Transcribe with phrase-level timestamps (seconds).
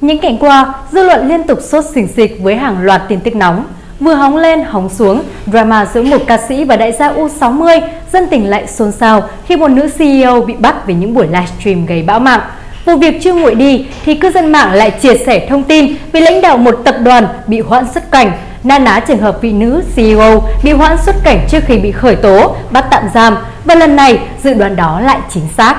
[0.00, 3.36] Những ngày qua, dư luận liên tục sốt xỉnh xịch với hàng loạt tin tức
[3.36, 3.64] nóng.
[4.00, 7.80] Vừa hóng lên, hóng xuống, drama giữa một ca sĩ và đại gia U60,
[8.12, 11.86] dân tình lại xôn xao khi một nữ CEO bị bắt vì những buổi livestream
[11.86, 12.40] gây bão mạng.
[12.84, 16.20] Vụ việc chưa nguội đi thì cư dân mạng lại chia sẻ thông tin về
[16.20, 18.32] lãnh đạo một tập đoàn bị hoãn xuất cảnh,
[18.64, 22.16] na ná trường hợp vị nữ CEO bị hoãn xuất cảnh trước khi bị khởi
[22.16, 25.76] tố, bắt tạm giam và lần này dự đoán đó lại chính xác.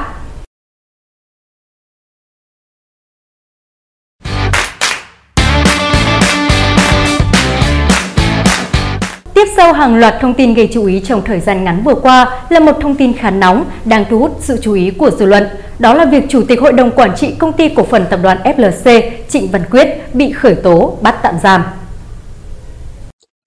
[9.40, 12.46] Tiếp sau hàng loạt thông tin gây chú ý trong thời gian ngắn vừa qua
[12.50, 15.44] là một thông tin khá nóng đang thu hút sự chú ý của dư luận.
[15.80, 18.38] Đó là việc Chủ tịch Hội đồng Quản trị Công ty Cổ phần Tập đoàn
[18.44, 21.64] FLC Trịnh Văn Quyết bị khởi tố bắt tạm giam.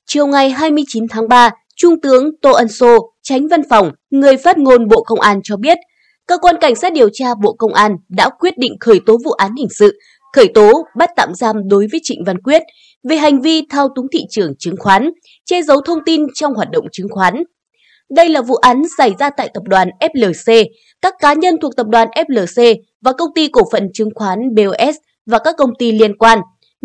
[0.06, 4.59] Chiều ngày 29 tháng 3, Trung tướng Tô Ân Sô, tránh văn phòng, người phát
[4.59, 5.78] ngôn Bộ Công an cho biết,
[6.27, 9.30] Cơ quan Cảnh sát điều tra Bộ Công an đã quyết định khởi tố vụ
[9.30, 9.98] án hình sự,
[10.33, 12.62] khởi tố bắt tạm giam đối với Trịnh Văn Quyết
[13.08, 15.11] về hành vi thao túng thị trường chứng khoán,
[15.44, 17.42] che giấu thông tin trong hoạt động chứng khoán.
[18.11, 20.64] Đây là vụ án xảy ra tại tập đoàn FLC,
[21.02, 24.97] các cá nhân thuộc tập đoàn FLC và công ty cổ phần chứng khoán BOS
[25.27, 26.39] và các công ty liên quan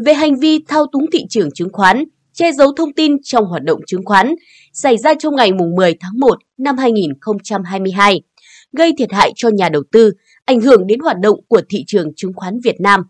[0.06, 3.64] về hành vi thao túng thị trường chứng khoán, che giấu thông tin trong hoạt
[3.64, 4.36] động chứng khoán
[4.74, 8.22] xảy ra trong ngày 10 tháng 1 năm 2022,
[8.78, 10.12] gây thiệt hại cho nhà đầu tư,
[10.46, 13.02] ảnh hưởng đến hoạt động của thị trường chứng khoán Việt Nam.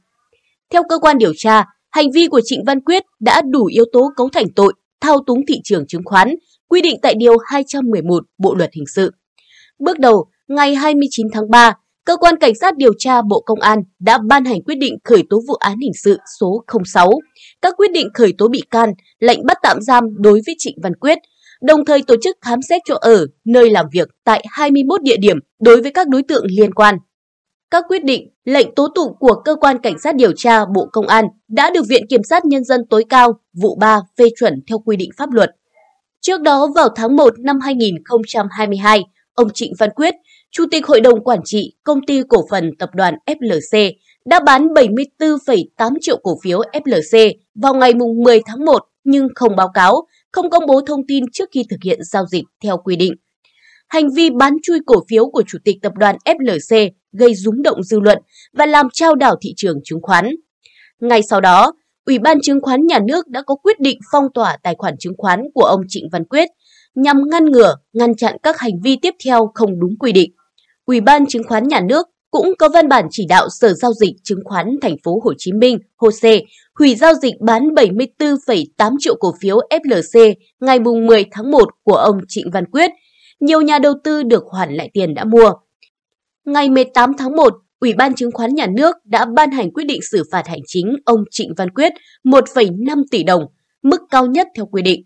[0.74, 4.12] Theo cơ quan điều tra, hành vi của Trịnh Văn Quyết đã đủ yếu tố
[4.16, 6.36] cấu thành tội thao túng thị trường chứng khoán,
[6.70, 9.12] quy định tại Điều 211 Bộ Luật Hình sự.
[9.80, 11.74] Bước đầu, ngày 29 tháng 3,
[12.08, 15.24] Cơ quan Cảnh sát điều tra Bộ Công an đã ban hành quyết định khởi
[15.30, 17.12] tố vụ án hình sự số 06,
[17.62, 20.96] các quyết định khởi tố bị can, lệnh bắt tạm giam đối với Trịnh Văn
[20.96, 21.18] Quyết,
[21.62, 25.38] đồng thời tổ chức khám xét chỗ ở, nơi làm việc tại 21 địa điểm
[25.62, 26.98] đối với các đối tượng liên quan.
[27.72, 31.08] Các quyết định, lệnh tố tụng của Cơ quan Cảnh sát điều tra Bộ Công
[31.08, 34.80] an đã được Viện Kiểm sát Nhân dân tối cao vụ 3 phê chuẩn theo
[34.80, 35.50] quy định pháp luật.
[36.22, 40.14] Trước đó vào tháng 1 năm 2022, ông Trịnh Văn Quyết,
[40.52, 43.92] Chủ tịch Hội đồng Quản trị Công ty Cổ phần Tập đoàn FLC
[44.26, 49.70] đã bán 74,8 triệu cổ phiếu FLC vào ngày 10 tháng 1 nhưng không báo
[49.74, 53.14] cáo, không công bố thông tin trước khi thực hiện giao dịch theo quy định.
[53.88, 56.90] Hành vi bán chui cổ phiếu của Chủ tịch Tập đoàn FLC
[57.20, 58.18] gây rúng động dư luận
[58.54, 60.36] và làm trao đảo thị trường chứng khoán.
[61.00, 61.74] Ngay sau đó,
[62.08, 65.14] Ủy ban chứng khoán nhà nước đã có quyết định phong tỏa tài khoản chứng
[65.18, 66.50] khoán của ông Trịnh Văn Quyết
[66.96, 70.32] nhằm ngăn ngừa, ngăn chặn các hành vi tiếp theo không đúng quy định.
[70.86, 74.14] Ủy ban chứng khoán nhà nước cũng có văn bản chỉ đạo Sở giao dịch
[74.24, 76.40] chứng khoán thành phố Hồ Chí Minh HOSE
[76.80, 82.18] hủy giao dịch bán 74,8 triệu cổ phiếu FLC ngày 10 tháng 1 của ông
[82.28, 82.92] Trịnh Văn Quyết.
[83.40, 85.52] Nhiều nhà đầu tư được hoàn lại tiền đã mua.
[86.48, 90.02] Ngày 18 tháng 1, Ủy ban chứng khoán nhà nước đã ban hành quyết định
[90.12, 91.94] xử phạt hành chính ông Trịnh Văn Quyết
[92.24, 93.44] 1,5 tỷ đồng,
[93.84, 95.04] mức cao nhất theo quy định.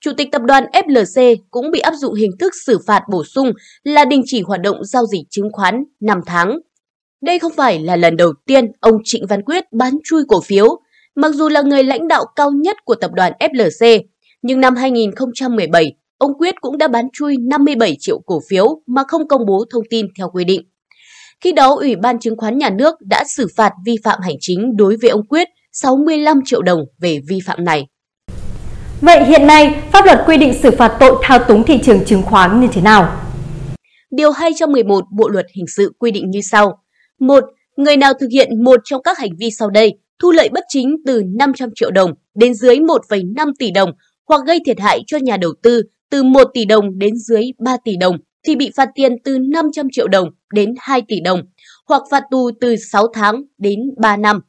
[0.00, 3.52] Chủ tịch tập đoàn FLC cũng bị áp dụng hình thức xử phạt bổ sung
[3.84, 6.58] là đình chỉ hoạt động giao dịch chứng khoán 5 tháng.
[7.22, 10.68] Đây không phải là lần đầu tiên ông Trịnh Văn Quyết bán chui cổ phiếu,
[11.16, 14.00] mặc dù là người lãnh đạo cao nhất của tập đoàn FLC,
[14.42, 19.28] nhưng năm 2017, ông Quyết cũng đã bán chui 57 triệu cổ phiếu mà không
[19.28, 20.62] công bố thông tin theo quy định.
[21.44, 24.76] Khi đó, Ủy ban chứng khoán nhà nước đã xử phạt vi phạm hành chính
[24.76, 27.86] đối với ông Quyết 65 triệu đồng về vi phạm này.
[29.00, 32.22] Vậy hiện nay, pháp luật quy định xử phạt tội thao túng thị trường chứng
[32.22, 33.20] khoán như thế nào?
[34.10, 36.78] Điều 211 Bộ luật hình sự quy định như sau.
[37.20, 37.44] 1.
[37.76, 40.96] Người nào thực hiện một trong các hành vi sau đây, thu lợi bất chính
[41.06, 43.90] từ 500 triệu đồng đến dưới 1,5 tỷ đồng
[44.28, 47.76] hoặc gây thiệt hại cho nhà đầu tư từ 1 tỷ đồng đến dưới 3
[47.84, 51.40] tỷ đồng thì bị phạt tiền từ 500 triệu đồng đến 2 tỷ đồng,
[51.88, 54.40] hoặc phạt tù từ 6 tháng đến 3 năm.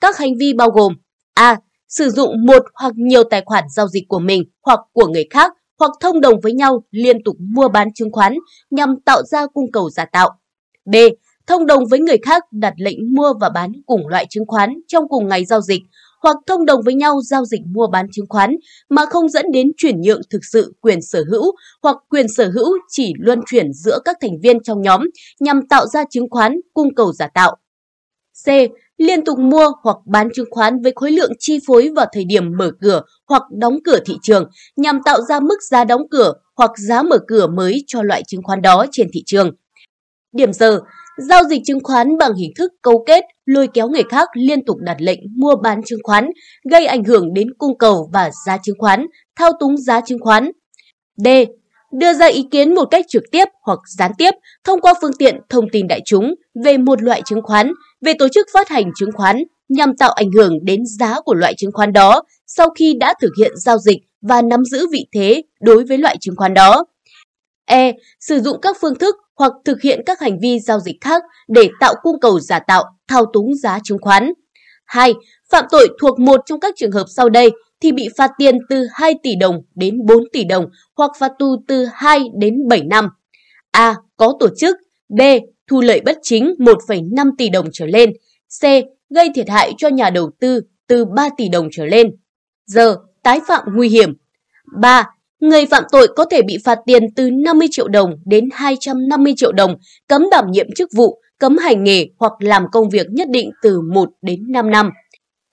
[0.00, 0.92] Các hành vi bao gồm
[1.34, 1.56] A.
[1.88, 5.52] Sử dụng một hoặc nhiều tài khoản giao dịch của mình hoặc của người khác
[5.78, 8.34] hoặc thông đồng với nhau liên tục mua bán chứng khoán
[8.70, 10.30] nhằm tạo ra cung cầu giả tạo.
[10.84, 10.94] B.
[11.46, 15.08] Thông đồng với người khác đặt lệnh mua và bán cùng loại chứng khoán trong
[15.08, 15.82] cùng ngày giao dịch
[16.26, 18.56] hoặc thông đồng với nhau giao dịch mua bán chứng khoán
[18.90, 21.52] mà không dẫn đến chuyển nhượng thực sự quyền sở hữu
[21.82, 25.00] hoặc quyền sở hữu chỉ luân chuyển giữa các thành viên trong nhóm
[25.40, 27.56] nhằm tạo ra chứng khoán cung cầu giả tạo.
[28.44, 28.48] C.
[28.96, 32.56] Liên tục mua hoặc bán chứng khoán với khối lượng chi phối vào thời điểm
[32.58, 36.70] mở cửa hoặc đóng cửa thị trường nhằm tạo ra mức giá đóng cửa hoặc
[36.76, 39.50] giá mở cửa mới cho loại chứng khoán đó trên thị trường.
[40.32, 40.80] Điểm giờ,
[41.16, 44.76] giao dịch chứng khoán bằng hình thức câu kết, lôi kéo người khác liên tục
[44.80, 46.30] đặt lệnh mua bán chứng khoán,
[46.70, 50.50] gây ảnh hưởng đến cung cầu và giá chứng khoán, thao túng giá chứng khoán.
[51.16, 51.28] D.
[51.92, 54.30] Đưa ra ý kiến một cách trực tiếp hoặc gián tiếp
[54.64, 56.34] thông qua phương tiện thông tin đại chúng
[56.64, 60.30] về một loại chứng khoán, về tổ chức phát hành chứng khoán, nhằm tạo ảnh
[60.36, 63.98] hưởng đến giá của loại chứng khoán đó sau khi đã thực hiện giao dịch
[64.22, 66.84] và nắm giữ vị thế đối với loại chứng khoán đó.
[67.66, 67.92] E.
[68.20, 71.70] Sử dụng các phương thức hoặc thực hiện các hành vi giao dịch khác để
[71.80, 74.32] tạo cung cầu giả tạo, thao túng giá chứng khoán.
[74.84, 75.14] 2.
[75.50, 78.86] Phạm tội thuộc một trong các trường hợp sau đây thì bị phạt tiền từ
[78.92, 80.66] 2 tỷ đồng đến 4 tỷ đồng
[80.96, 83.08] hoặc phạt tù từ 2 đến 7 năm.
[83.70, 83.94] A.
[84.16, 84.76] Có tổ chức.
[85.08, 85.20] B.
[85.70, 88.12] Thu lợi bất chính 1,5 tỷ đồng trở lên.
[88.60, 88.64] C.
[89.10, 92.10] Gây thiệt hại cho nhà đầu tư từ 3 tỷ đồng trở lên.
[92.66, 92.96] Giờ,
[93.26, 94.14] Tái phạm nguy hiểm.
[94.80, 95.10] 3.
[95.40, 99.52] Người phạm tội có thể bị phạt tiền từ 50 triệu đồng đến 250 triệu
[99.52, 99.74] đồng,
[100.08, 103.80] cấm đảm nhiệm chức vụ, cấm hành nghề hoặc làm công việc nhất định từ
[103.80, 104.90] 1 đến 5 năm.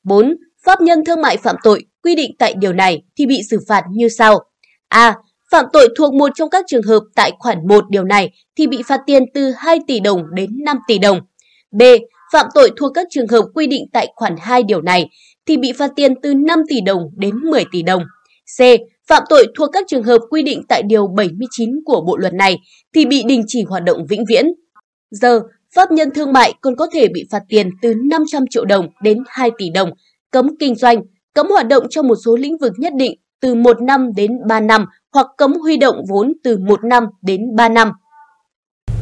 [0.04, 0.36] 4.
[0.66, 3.84] Pháp nhân thương mại phạm tội quy định tại điều này thì bị xử phạt
[3.92, 4.40] như sau.
[4.88, 5.16] A.
[5.52, 8.84] Phạm tội thuộc một trong các trường hợp tại khoản 1 điều này thì bị
[8.88, 11.20] phạt tiền từ 2 tỷ đồng đến 5 tỷ đồng.
[11.72, 11.82] B.
[12.34, 15.10] Phạm tội thuộc các trường hợp quy định tại khoản 2 điều này
[15.46, 18.04] thì bị phạt tiền từ 5 tỷ đồng đến 10 tỷ đồng.
[18.58, 18.62] C.
[19.10, 22.60] Phạm tội thuộc các trường hợp quy định tại Điều 79 của Bộ Luật này
[22.96, 24.46] thì bị đình chỉ hoạt động vĩnh viễn.
[25.12, 25.40] Giờ,
[25.76, 29.18] pháp nhân thương mại còn có thể bị phạt tiền từ 500 triệu đồng đến
[29.28, 29.90] 2 tỷ đồng,
[30.32, 31.02] cấm kinh doanh,
[31.34, 34.60] cấm hoạt động trong một số lĩnh vực nhất định từ 1 năm đến 3
[34.60, 37.92] năm hoặc cấm huy động vốn từ 1 năm đến 3 năm.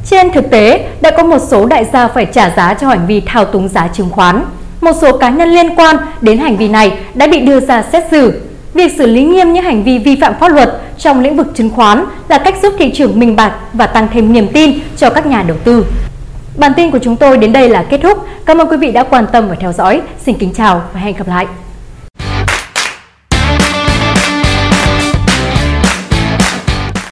[0.05, 3.21] Trên thực tế, đã có một số đại gia phải trả giá cho hành vi
[3.25, 4.45] thao túng giá chứng khoán.
[4.81, 8.03] Một số cá nhân liên quan đến hành vi này đã bị đưa ra xét
[8.11, 8.41] xử.
[8.73, 11.69] Việc xử lý nghiêm những hành vi vi phạm pháp luật trong lĩnh vực chứng
[11.69, 15.25] khoán là cách giúp thị trường minh bạch và tăng thêm niềm tin cho các
[15.25, 15.85] nhà đầu tư.
[16.57, 18.17] Bản tin của chúng tôi đến đây là kết thúc.
[18.45, 20.01] Cảm ơn quý vị đã quan tâm và theo dõi.
[20.25, 21.47] Xin kính chào và hẹn gặp lại.